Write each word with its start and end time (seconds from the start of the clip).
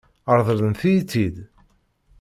Ṛeḍlent-iyi-tt-id? 0.37 1.35